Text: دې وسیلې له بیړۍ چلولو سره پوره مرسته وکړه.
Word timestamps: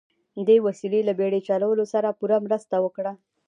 دې 0.47 0.57
وسیلې 0.67 1.01
له 1.07 1.13
بیړۍ 1.19 1.41
چلولو 1.49 1.83
سره 1.93 2.15
پوره 2.19 2.37
مرسته 2.45 2.75
وکړه. 2.81 3.11